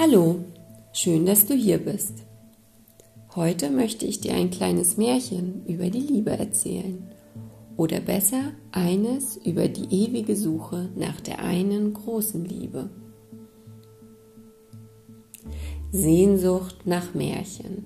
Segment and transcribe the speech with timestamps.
[0.00, 0.36] Hallo,
[0.92, 2.22] schön, dass du hier bist.
[3.34, 7.02] Heute möchte ich dir ein kleines Märchen über die Liebe erzählen.
[7.76, 12.90] Oder besser eines über die ewige Suche nach der einen großen Liebe.
[15.90, 17.84] Sehnsucht nach Märchen.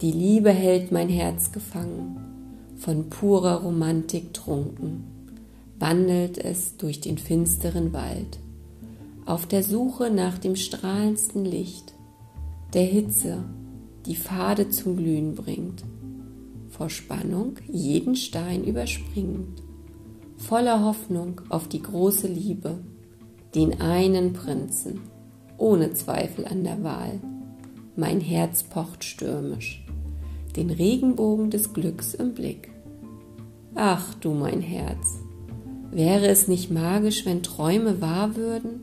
[0.00, 2.16] Die Liebe hält mein Herz gefangen,
[2.74, 5.04] von purer Romantik trunken,
[5.78, 8.40] wandelt es durch den finsteren Wald
[9.26, 11.94] auf der Suche nach dem strahlendsten Licht,
[12.74, 13.44] der Hitze,
[14.06, 15.84] die Pfade zum Glühen bringt,
[16.68, 19.62] vor Spannung jeden Stein überspringend,
[20.36, 22.78] voller Hoffnung auf die große Liebe,
[23.54, 25.00] den einen Prinzen,
[25.56, 27.20] ohne Zweifel an der Wahl.
[27.96, 29.86] Mein Herz pocht stürmisch,
[30.56, 32.70] den Regenbogen des Glücks im Blick.
[33.74, 35.20] Ach du mein Herz,
[35.90, 38.82] wäre es nicht magisch, wenn Träume wahr würden?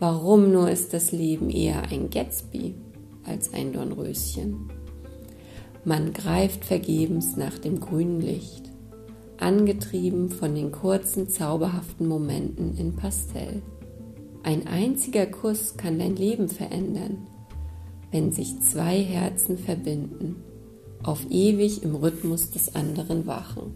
[0.00, 2.74] Warum nur ist das Leben eher ein Gatsby
[3.26, 4.70] als ein Dornröschen?
[5.84, 8.70] Man greift vergebens nach dem grünen Licht,
[9.36, 13.60] angetrieben von den kurzen, zauberhaften Momenten in Pastell.
[14.42, 17.26] Ein einziger Kuss kann dein Leben verändern,
[18.10, 20.36] wenn sich zwei Herzen verbinden,
[21.02, 23.74] auf ewig im Rhythmus des anderen wachen.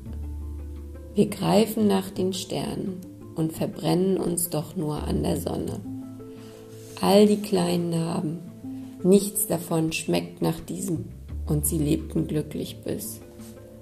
[1.15, 3.03] Wir greifen nach den Sternen
[3.35, 5.94] und verbrennen uns doch nur an der Sonne
[7.01, 8.39] all die kleinen Narben.
[9.03, 11.07] Nichts davon schmeckt nach diesem
[11.47, 13.21] und sie lebten glücklich bis.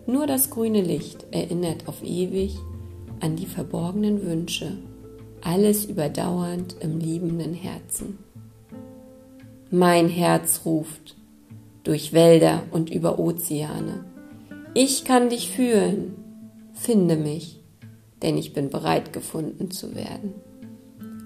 [0.06, 2.56] Nur das grüne Licht erinnert auf ewig
[3.20, 4.78] an die verborgenen Wünsche,
[5.40, 8.18] alles überdauernd im liebenden Herzen.
[9.70, 11.16] Mein Herz ruft
[11.84, 14.04] durch Wälder und über Ozeane.
[14.74, 16.14] Ich kann dich fühlen,
[16.74, 17.60] finde mich,
[18.22, 20.34] denn ich bin bereit gefunden zu werden.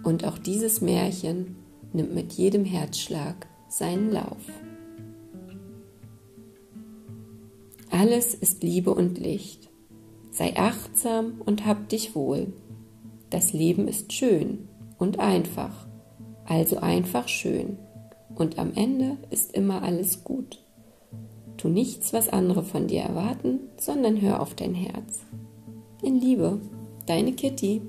[0.04, 1.56] Und auch dieses Märchen
[1.96, 4.50] nimmt mit jedem Herzschlag seinen Lauf.
[7.90, 9.70] Alles ist Liebe und Licht.
[10.30, 12.52] Sei achtsam und hab dich wohl.
[13.30, 15.86] Das Leben ist schön und einfach,
[16.44, 17.78] also einfach schön.
[18.34, 20.62] Und am Ende ist immer alles gut.
[21.56, 25.22] Tu nichts, was andere von dir erwarten, sondern hör auf dein Herz.
[26.02, 26.60] In Liebe,
[27.06, 27.80] deine Kitty.